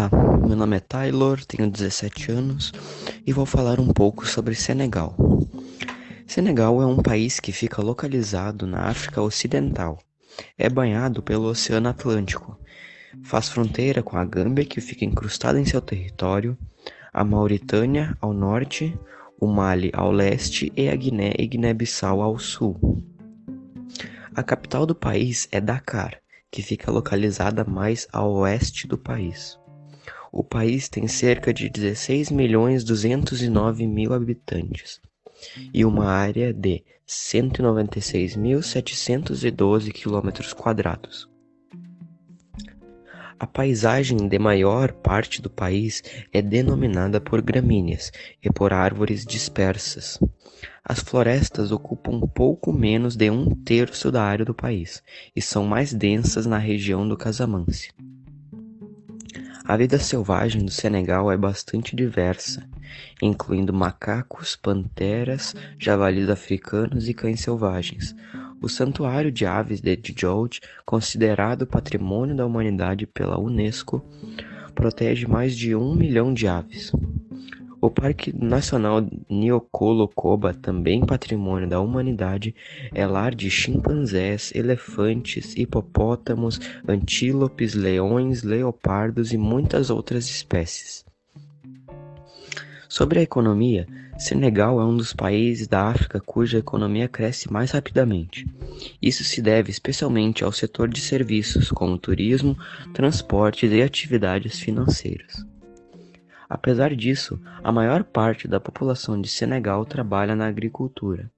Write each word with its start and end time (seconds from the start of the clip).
Olá, 0.00 0.08
meu 0.46 0.56
nome 0.56 0.78
é 0.78 0.80
Taylor, 0.80 1.44
tenho 1.44 1.70
17 1.70 2.32
anos 2.32 2.72
e 3.26 3.34
vou 3.34 3.44
falar 3.44 3.78
um 3.78 3.88
pouco 3.88 4.26
sobre 4.26 4.54
Senegal. 4.54 5.14
Senegal 6.26 6.80
é 6.80 6.86
um 6.86 6.96
país 6.96 7.38
que 7.38 7.52
fica 7.52 7.82
localizado 7.82 8.66
na 8.66 8.84
África 8.84 9.20
Ocidental. 9.20 9.98
É 10.56 10.70
banhado 10.70 11.22
pelo 11.22 11.48
Oceano 11.48 11.90
Atlântico. 11.90 12.58
Faz 13.22 13.50
fronteira 13.50 14.02
com 14.02 14.16
a 14.16 14.24
Gâmbia, 14.24 14.64
que 14.64 14.80
fica 14.80 15.04
incrustada 15.04 15.60
em 15.60 15.66
seu 15.66 15.82
território, 15.82 16.56
a 17.12 17.22
Mauritânia 17.22 18.16
ao 18.22 18.32
norte, 18.32 18.98
o 19.38 19.46
Mali 19.46 19.90
ao 19.92 20.10
leste 20.10 20.72
e 20.74 20.88
a 20.88 20.96
Guiné 20.96 21.34
e 21.38 21.46
Guiné-Bissau 21.46 22.22
ao 22.22 22.38
sul. 22.38 23.04
A 24.34 24.42
capital 24.42 24.86
do 24.86 24.94
país 24.94 25.46
é 25.52 25.60
Dakar, 25.60 26.16
que 26.50 26.62
fica 26.62 26.90
localizada 26.90 27.64
mais 27.64 28.08
ao 28.10 28.32
oeste 28.32 28.86
do 28.86 28.96
país. 28.96 29.59
O 30.32 30.44
país 30.44 30.88
tem 30.88 31.08
cerca 31.08 31.52
de 31.52 31.68
16 31.68 32.30
milhões 32.30 32.84
209 32.84 33.84
mil 33.86 34.12
habitantes 34.12 35.00
e 35.74 35.84
uma 35.84 36.06
área 36.06 36.52
de 36.52 36.84
196.712 37.08 39.92
km 39.92 40.54
quadrados. 40.54 41.28
A 43.40 43.46
paisagem 43.46 44.28
de 44.28 44.38
maior 44.38 44.92
parte 44.92 45.40
do 45.40 45.48
país 45.48 46.02
é 46.30 46.42
denominada 46.42 47.20
por 47.20 47.40
gramíneas 47.40 48.12
e 48.42 48.52
por 48.52 48.72
árvores 48.72 49.24
dispersas. 49.24 50.18
As 50.84 51.00
florestas 51.00 51.72
ocupam 51.72 52.20
pouco 52.20 52.72
menos 52.72 53.16
de 53.16 53.30
um 53.30 53.54
terço 53.64 54.12
da 54.12 54.22
área 54.22 54.44
do 54.44 54.54
país 54.54 55.02
e 55.34 55.40
são 55.40 55.64
mais 55.64 55.94
densas 55.94 56.46
na 56.46 56.58
região 56.58 57.08
do 57.08 57.16
Casamance. 57.16 57.90
A 59.70 59.76
vida 59.76 60.00
selvagem 60.00 60.64
do 60.64 60.70
Senegal 60.72 61.30
é 61.30 61.36
bastante 61.36 61.94
diversa, 61.94 62.68
incluindo 63.22 63.72
macacos, 63.72 64.56
panteras, 64.56 65.54
javalis 65.78 66.28
africanos 66.28 67.08
e 67.08 67.14
cães 67.14 67.38
selvagens. 67.38 68.12
O 68.60 68.68
Santuário 68.68 69.30
de 69.30 69.46
Aves 69.46 69.80
de 69.80 69.94
Djibouti, 69.94 70.60
considerado 70.84 71.68
Patrimônio 71.68 72.34
da 72.34 72.44
Humanidade 72.44 73.06
pela 73.06 73.38
Unesco, 73.38 74.04
protege 74.74 75.28
mais 75.28 75.56
de 75.56 75.72
um 75.76 75.94
milhão 75.94 76.34
de 76.34 76.48
aves. 76.48 76.90
O 77.82 77.88
Parque 77.88 78.30
Nacional 78.36 79.08
Niokolo-Koba, 79.28 80.52
também 80.52 81.04
patrimônio 81.06 81.66
da 81.66 81.80
humanidade, 81.80 82.54
é 82.94 83.06
lar 83.06 83.34
de 83.34 83.50
chimpanzés, 83.50 84.52
elefantes, 84.54 85.56
hipopótamos, 85.56 86.60
antílopes, 86.86 87.72
leões, 87.72 88.42
leopardos 88.42 89.32
e 89.32 89.38
muitas 89.38 89.88
outras 89.88 90.28
espécies. 90.28 91.06
Sobre 92.86 93.20
a 93.20 93.22
economia, 93.22 93.86
Senegal 94.18 94.78
é 94.78 94.84
um 94.84 94.94
dos 94.94 95.14
países 95.14 95.66
da 95.66 95.84
África 95.84 96.20
cuja 96.20 96.58
economia 96.58 97.08
cresce 97.08 97.50
mais 97.50 97.70
rapidamente. 97.70 98.46
Isso 99.00 99.24
se 99.24 99.40
deve 99.40 99.70
especialmente 99.70 100.44
ao 100.44 100.52
setor 100.52 100.90
de 100.90 101.00
serviços, 101.00 101.70
como 101.70 101.96
turismo, 101.96 102.54
transportes 102.92 103.72
e 103.72 103.80
atividades 103.80 104.60
financeiras. 104.60 105.49
Apesar 106.50 106.96
disso, 106.96 107.40
a 107.62 107.70
maior 107.70 108.02
parte 108.02 108.48
da 108.48 108.58
população 108.58 109.20
de 109.20 109.28
Senegal 109.28 109.86
trabalha 109.86 110.34
na 110.34 110.48
agricultura. 110.48 111.30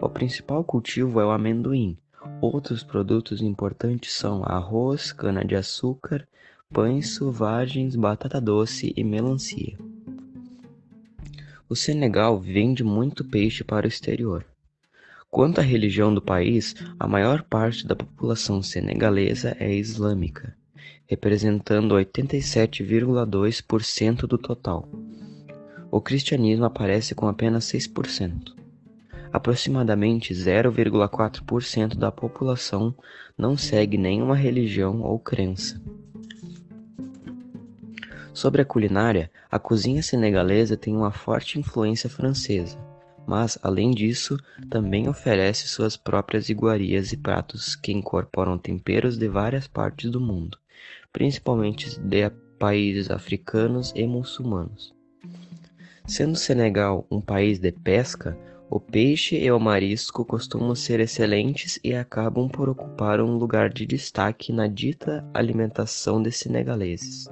O 0.00 0.08
principal 0.08 0.64
cultivo 0.64 1.20
é 1.20 1.26
o 1.26 1.30
amendoim. 1.30 1.98
Outros 2.40 2.82
produtos 2.82 3.42
importantes 3.42 4.14
são 4.14 4.42
arroz, 4.42 5.12
cana-de-açúcar, 5.12 6.26
pães 6.72 7.16
selvagens, 7.16 7.94
batata 7.94 8.40
doce 8.40 8.94
e 8.96 9.04
melancia. 9.04 9.76
O 11.68 11.76
Senegal 11.76 12.40
vende 12.40 12.82
muito 12.82 13.22
peixe 13.22 13.62
para 13.62 13.84
o 13.84 13.88
exterior. 13.88 14.46
Quanto 15.30 15.60
à 15.60 15.62
religião 15.62 16.14
do 16.14 16.22
país, 16.22 16.74
a 16.98 17.06
maior 17.06 17.42
parte 17.42 17.86
da 17.86 17.94
população 17.94 18.62
senegalesa 18.62 19.54
é 19.60 19.70
islâmica 19.74 20.58
representando 21.10 21.94
87,2% 21.96 24.28
do 24.28 24.38
total. 24.38 24.88
O 25.90 26.00
cristianismo 26.00 26.64
aparece 26.64 27.16
com 27.16 27.26
apenas 27.26 27.64
6%. 27.64 28.54
Aproximadamente 29.32 30.32
0,4% 30.32 31.96
da 31.96 32.12
população 32.12 32.94
não 33.36 33.56
segue 33.56 33.98
nenhuma 33.98 34.36
religião 34.36 35.02
ou 35.02 35.18
crença. 35.18 35.82
Sobre 38.32 38.62
a 38.62 38.64
culinária, 38.64 39.32
a 39.50 39.58
cozinha 39.58 40.04
senegalesa 40.04 40.76
tem 40.76 40.96
uma 40.96 41.10
forte 41.10 41.58
influência 41.58 42.08
francesa, 42.08 42.78
mas, 43.26 43.58
além 43.64 43.90
disso, 43.90 44.38
também 44.70 45.08
oferece 45.08 45.66
suas 45.66 45.96
próprias 45.96 46.48
iguarias 46.48 47.12
e 47.12 47.16
pratos 47.16 47.74
que 47.74 47.90
incorporam 47.90 48.56
temperos 48.56 49.18
de 49.18 49.26
várias 49.26 49.66
partes 49.66 50.08
do 50.08 50.20
mundo, 50.20 50.56
principalmente 51.12 51.98
de 52.00 52.30
países 52.58 53.10
africanos 53.10 53.92
e 53.96 54.06
muçulmanos. 54.06 54.94
Sendo 56.06 56.36
Senegal 56.36 57.06
um 57.10 57.20
país 57.20 57.58
de 57.58 57.72
pesca, 57.72 58.36
o 58.68 58.78
peixe 58.78 59.36
e 59.36 59.50
o 59.50 59.58
marisco 59.58 60.24
costumam 60.24 60.74
ser 60.74 61.00
excelentes 61.00 61.80
e 61.82 61.94
acabam 61.94 62.48
por 62.48 62.68
ocupar 62.68 63.20
um 63.20 63.36
lugar 63.36 63.68
de 63.68 63.84
destaque 63.84 64.52
na 64.52 64.66
dita 64.68 65.28
alimentação 65.34 66.22
de 66.22 66.30
senegaleses. 66.30 67.28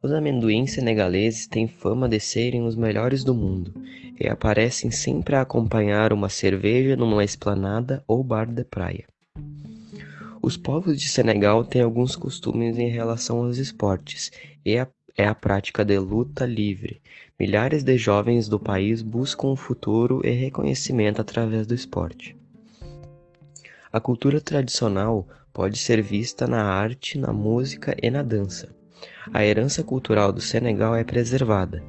Os 0.00 0.12
amendoins 0.12 0.74
senegaleses 0.74 1.48
têm 1.48 1.66
fama 1.66 2.08
de 2.08 2.20
serem 2.20 2.64
os 2.64 2.76
melhores 2.76 3.24
do 3.24 3.34
mundo 3.34 3.74
e 4.20 4.28
aparecem 4.28 4.92
sempre 4.92 5.34
a 5.34 5.40
acompanhar 5.40 6.12
uma 6.12 6.28
cerveja 6.28 6.94
numa 6.94 7.24
esplanada 7.24 8.04
ou 8.06 8.22
bar 8.22 8.46
de 8.46 8.64
praia. 8.64 9.06
Os 10.48 10.56
povos 10.56 10.98
de 10.98 11.10
Senegal 11.10 11.62
têm 11.62 11.82
alguns 11.82 12.16
costumes 12.16 12.78
em 12.78 12.88
relação 12.88 13.44
aos 13.44 13.58
esportes, 13.58 14.32
e 14.64 14.78
a, 14.78 14.88
é 15.14 15.26
a 15.26 15.34
prática 15.34 15.84
de 15.84 15.98
luta 15.98 16.46
livre. 16.46 17.02
Milhares 17.38 17.82
de 17.82 17.98
jovens 17.98 18.48
do 18.48 18.58
país 18.58 19.02
buscam 19.02 19.48
um 19.48 19.56
futuro 19.56 20.22
e 20.24 20.30
reconhecimento 20.30 21.20
através 21.20 21.66
do 21.66 21.74
esporte. 21.74 22.34
A 23.92 24.00
cultura 24.00 24.40
tradicional 24.40 25.28
pode 25.52 25.76
ser 25.76 26.00
vista 26.00 26.46
na 26.46 26.64
arte, 26.64 27.18
na 27.18 27.30
música 27.30 27.94
e 28.02 28.08
na 28.08 28.22
dança. 28.22 28.74
A 29.34 29.44
herança 29.44 29.82
cultural 29.82 30.32
do 30.32 30.40
Senegal 30.40 30.96
é 30.96 31.04
preservada, 31.04 31.84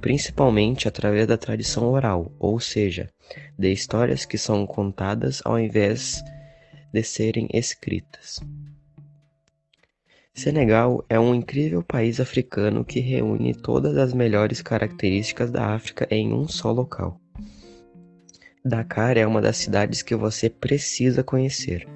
principalmente 0.00 0.88
através 0.88 1.28
da 1.28 1.38
tradição 1.38 1.84
oral, 1.84 2.32
ou 2.40 2.58
seja, 2.58 3.08
de 3.56 3.72
histórias 3.72 4.24
que 4.24 4.36
são 4.36 4.66
contadas 4.66 5.40
ao 5.44 5.60
invés 5.60 6.20
de 6.24 6.39
de 6.92 7.02
serem 7.02 7.48
escritas. 7.52 8.40
Senegal 10.32 11.04
é 11.08 11.18
um 11.18 11.34
incrível 11.34 11.82
país 11.82 12.20
africano 12.20 12.84
que 12.84 13.00
reúne 13.00 13.54
todas 13.54 13.96
as 13.96 14.14
melhores 14.14 14.62
características 14.62 15.50
da 15.50 15.74
África 15.74 16.06
em 16.10 16.32
um 16.32 16.48
só 16.48 16.72
local. 16.72 17.20
Dakar 18.64 19.16
é 19.16 19.26
uma 19.26 19.40
das 19.40 19.56
cidades 19.56 20.02
que 20.02 20.14
você 20.14 20.48
precisa 20.48 21.22
conhecer. 21.22 21.86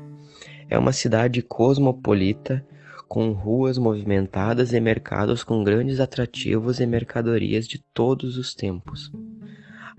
É 0.68 0.78
uma 0.78 0.92
cidade 0.92 1.42
cosmopolita, 1.42 2.66
com 3.06 3.32
ruas 3.32 3.78
movimentadas 3.78 4.72
e 4.72 4.80
mercados 4.80 5.44
com 5.44 5.62
grandes 5.62 6.00
atrativos 6.00 6.80
e 6.80 6.86
mercadorias 6.86 7.68
de 7.68 7.78
todos 7.92 8.36
os 8.36 8.54
tempos. 8.54 9.12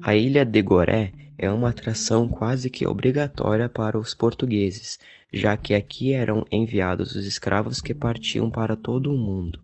A 0.01 0.15
ilha 0.15 0.43
de 0.43 0.61
Goré 0.61 1.13
é 1.37 1.49
uma 1.51 1.69
atração 1.69 2.27
quase 2.27 2.69
que 2.69 2.87
obrigatória 2.87 3.67
para 3.67 3.97
os 3.97 4.13
portugueses, 4.13 4.99
já 5.31 5.57
que 5.57 5.73
aqui 5.73 6.13
eram 6.13 6.45
enviados 6.51 7.15
os 7.15 7.25
escravos 7.25 7.81
que 7.81 7.93
partiam 7.93 8.49
para 8.49 8.75
todo 8.75 9.13
o 9.13 9.17
mundo. 9.17 9.59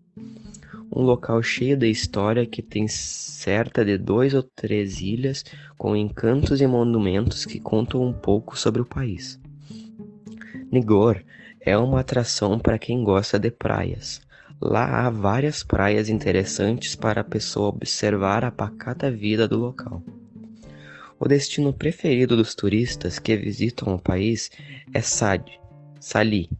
Um 0.94 1.02
local 1.02 1.42
cheio 1.42 1.76
de 1.76 1.88
história 1.88 2.44
que 2.44 2.60
tem 2.60 2.86
certa 2.86 3.82
de 3.82 3.96
dois 3.96 4.34
ou 4.34 4.42
três 4.42 5.00
ilhas 5.00 5.42
com 5.78 5.96
encantos 5.96 6.60
e 6.60 6.66
monumentos 6.66 7.46
que 7.46 7.58
contam 7.58 8.02
um 8.02 8.12
pouco 8.12 8.58
sobre 8.58 8.82
o 8.82 8.86
país. 8.86 9.40
Nigor 10.70 11.22
é 11.60 11.76
uma 11.78 12.00
atração 12.00 12.58
para 12.58 12.78
quem 12.78 13.02
gosta 13.02 13.38
de 13.38 13.50
praias. 13.50 14.20
Lá 14.60 15.06
há 15.06 15.10
várias 15.10 15.62
praias 15.62 16.08
interessantes 16.08 16.94
para 16.94 17.22
a 17.22 17.24
pessoa 17.24 17.68
observar 17.68 18.44
a 18.44 18.50
pacata 18.50 19.10
vida 19.10 19.48
do 19.48 19.58
local. 19.58 20.02
O 21.24 21.28
destino 21.28 21.72
preferido 21.72 22.36
dos 22.36 22.52
turistas 22.52 23.20
que 23.20 23.36
visitam 23.36 23.94
o 23.94 23.98
país 23.98 24.50
é 24.92 25.00
Sade, 25.00 25.56
Sali, 26.00 26.50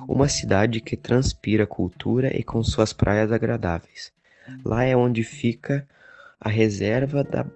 uma 0.00 0.26
cidade 0.26 0.80
que 0.80 0.96
transpira 0.96 1.64
cultura 1.64 2.36
e 2.36 2.42
com 2.42 2.60
suas 2.60 2.92
praias 2.92 3.30
agradáveis. 3.30 4.12
Lá 4.64 4.82
é 4.82 4.96
onde 4.96 5.22
fica 5.22 5.86
a 6.40 6.48
reserva 6.48 7.22
da 7.22 7.46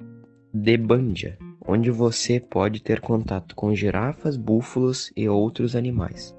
de 0.52 0.76
Bandia, 0.76 1.36
onde 1.60 1.90
você 1.90 2.38
pode 2.38 2.80
ter 2.80 3.00
contato 3.00 3.56
com 3.56 3.74
girafas, 3.74 4.36
búfalos 4.36 5.12
e 5.16 5.28
outros 5.28 5.74
animais. 5.74 6.36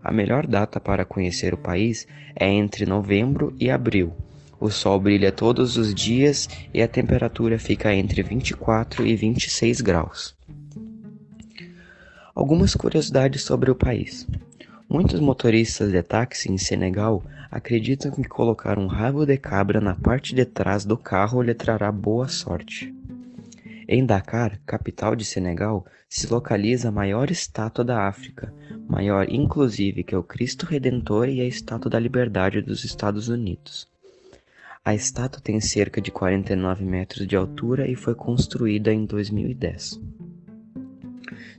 A 0.00 0.12
melhor 0.12 0.46
data 0.46 0.78
para 0.78 1.04
conhecer 1.04 1.52
o 1.52 1.58
país 1.58 2.06
é 2.36 2.46
entre 2.48 2.86
novembro 2.86 3.52
e 3.58 3.68
abril. 3.68 4.14
O 4.58 4.70
sol 4.70 4.98
brilha 4.98 5.30
todos 5.30 5.76
os 5.76 5.94
dias 5.94 6.48
e 6.72 6.80
a 6.80 6.88
temperatura 6.88 7.58
fica 7.58 7.94
entre 7.94 8.22
24 8.22 9.06
e 9.06 9.14
26 9.14 9.80
graus. 9.82 10.34
Algumas 12.34 12.74
curiosidades 12.74 13.42
sobre 13.42 13.70
o 13.70 13.74
país. 13.74 14.26
Muitos 14.88 15.20
motoristas 15.20 15.90
de 15.90 16.02
táxi 16.02 16.50
em 16.50 16.56
Senegal 16.56 17.22
acreditam 17.50 18.10
que 18.10 18.24
colocar 18.24 18.78
um 18.78 18.86
rabo 18.86 19.26
de 19.26 19.36
cabra 19.36 19.80
na 19.80 19.94
parte 19.94 20.34
de 20.34 20.44
trás 20.44 20.84
do 20.84 20.96
carro 20.96 21.42
lhe 21.42 21.54
trará 21.54 21.90
boa 21.92 22.28
sorte. 22.28 22.94
Em 23.88 24.04
Dakar, 24.04 24.58
capital 24.66 25.14
de 25.14 25.24
Senegal, 25.24 25.84
se 26.08 26.26
localiza 26.26 26.88
a 26.88 26.92
maior 26.92 27.30
estátua 27.30 27.84
da 27.84 28.08
África, 28.08 28.52
maior 28.88 29.28
inclusive 29.28 30.02
que 30.02 30.16
o 30.16 30.22
Cristo 30.22 30.66
Redentor 30.66 31.28
e 31.28 31.40
a 31.40 31.44
Estátua 31.44 31.90
da 31.90 31.98
Liberdade 31.98 32.60
dos 32.62 32.84
Estados 32.84 33.28
Unidos. 33.28 33.86
A 34.86 34.94
estátua 34.94 35.42
tem 35.42 35.60
cerca 35.60 36.00
de 36.00 36.12
49 36.12 36.84
metros 36.84 37.26
de 37.26 37.34
altura 37.34 37.90
e 37.90 37.96
foi 37.96 38.14
construída 38.14 38.92
em 38.92 39.04
2010. 39.04 40.00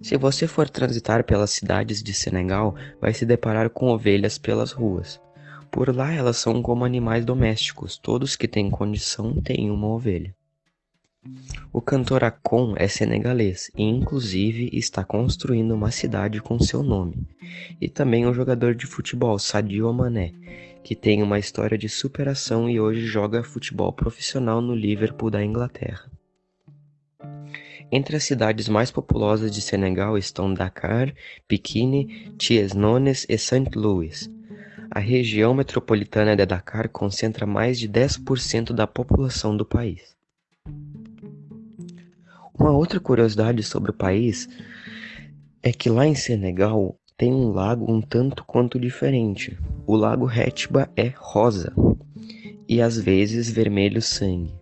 Se 0.02 0.16
você 0.16 0.48
for 0.48 0.70
transitar 0.70 1.26
pelas 1.26 1.52
cidades 1.52 2.02
de 2.02 2.14
Senegal, 2.14 2.74
vai 3.02 3.14
se 3.14 3.26
deparar 3.26 3.70
com 3.70 3.90
ovelhas 3.90 4.38
pelas 4.38 4.72
ruas. 4.72 5.20
Por 5.70 5.94
lá 5.94 6.14
elas 6.14 6.38
são 6.38 6.62
como 6.62 6.86
animais 6.86 7.26
domésticos, 7.26 7.98
todos 7.98 8.38
que 8.38 8.48
têm 8.48 8.70
condição 8.72 9.42
têm 9.42 9.70
uma 9.70 9.88
ovelha. 9.88 10.34
O 11.74 11.82
cantor 11.82 12.24
Akon 12.24 12.76
é 12.78 12.88
senegalês 12.88 13.70
e 13.76 13.84
inclusive 13.84 14.70
está 14.72 15.04
construindo 15.04 15.74
uma 15.74 15.92
cidade 15.92 16.40
com 16.40 16.58
seu 16.62 16.82
nome. 16.82 17.28
E 17.82 17.90
também 17.90 18.26
o 18.26 18.34
jogador 18.34 18.74
de 18.74 18.86
futebol 18.86 19.38
Sadio 19.38 19.92
Mané, 19.92 20.32
que 20.88 20.96
tem 20.96 21.22
uma 21.22 21.38
história 21.38 21.78
de 21.78 21.90
superação 21.90 22.70
e 22.70 22.80
hoje 22.80 23.06
joga 23.06 23.44
futebol 23.44 23.92
profissional 23.92 24.62
no 24.62 24.74
Liverpool 24.74 25.30
da 25.30 25.44
Inglaterra. 25.44 26.10
Entre 27.92 28.16
as 28.16 28.24
cidades 28.24 28.70
mais 28.70 28.90
populosas 28.90 29.54
de 29.54 29.60
Senegal 29.60 30.18
estão 30.18 30.54
Dakar, 30.54 31.14
Pikine, 31.46 32.32
Thiès-Nones 32.38 33.26
e 33.28 33.38
St. 33.38 33.70
Louis. 33.76 34.32
A 34.90 35.00
região 35.00 35.54
metropolitana 35.54 36.38
de 36.38 36.46
Dakar 36.46 36.88
concentra 36.88 37.46
mais 37.46 37.78
de 37.78 37.90
10% 37.90 38.72
da 38.72 38.88
população 38.88 39.58
do 39.58 39.66
país. 39.66 40.16
Uma 42.58 42.72
outra 42.72 42.98
curiosidade 43.02 43.62
sobre 43.62 43.92
o 43.92 43.94
país 43.94 44.48
é 45.62 45.74
que 45.74 45.90
lá 45.90 46.08
em 46.08 46.16
Senegal 46.16 46.98
tem 47.18 47.34
um 47.34 47.52
lago 47.52 47.92
um 47.92 48.00
tanto 48.00 48.46
quanto 48.46 48.80
diferente. 48.80 49.58
O 49.88 49.96
lago 49.96 50.30
Hétiba 50.30 50.88
é 50.96 51.12
rosa 51.18 51.74
e 52.70 52.80
às 52.80 52.96
vezes 52.96 53.50
vermelho 53.50 54.02
sangue. 54.04 54.54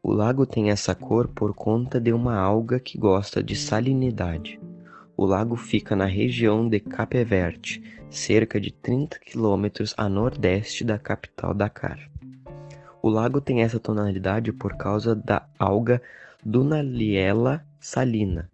O 0.00 0.12
lago 0.12 0.46
tem 0.46 0.70
essa 0.70 0.94
cor 0.94 1.26
por 1.26 1.52
conta 1.52 2.00
de 2.00 2.12
uma 2.12 2.36
alga 2.36 2.78
que 2.78 2.96
gosta 2.96 3.42
de 3.42 3.56
salinidade. 3.56 4.60
O 5.16 5.26
lago 5.26 5.56
fica 5.56 5.96
na 5.96 6.04
região 6.04 6.68
de 6.68 6.78
Cape 6.78 7.24
Verde, 7.24 7.82
cerca 8.08 8.60
de 8.60 8.70
30 8.70 9.18
quilômetros 9.18 9.92
a 9.96 10.08
nordeste 10.08 10.84
da 10.84 10.98
capital 10.98 11.52
Dakar. 11.52 11.98
O 13.02 13.08
lago 13.08 13.40
tem 13.40 13.62
essa 13.62 13.80
tonalidade 13.80 14.52
por 14.52 14.76
causa 14.76 15.12
da 15.12 15.48
alga 15.58 16.00
Dunaliella 16.44 17.66
salina. 17.80 18.48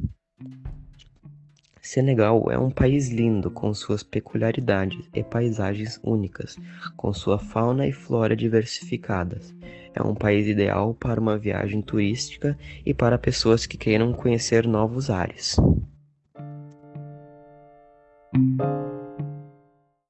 Senegal 1.83 2.49
é 2.49 2.57
um 2.57 2.71
país 2.71 3.11
lindo 3.11 3.51
com 3.51 3.75
suas 3.75 4.05
peculiaridades 4.05 5.05
e 5.13 5.25
paisagens 5.25 5.99
únicas, 6.01 6.57
com 6.97 7.13
sua 7.13 7.41
fauna 7.41 7.89
e 7.89 7.93
flora 7.93 8.37
diversificadas. 8.37 9.53
É 9.93 10.01
um 10.01 10.15
país 10.15 10.47
ideal 10.47 10.95
para 10.95 11.21
uma 11.21 11.37
viagem 11.37 11.83
turística 11.83 12.57
e 12.87 12.95
para 12.95 13.19
pessoas 13.19 13.67
que 13.67 13.77
queiram 13.77 14.13
conhecer 14.13 14.65
novos 14.65 15.11
ares. 15.11 15.57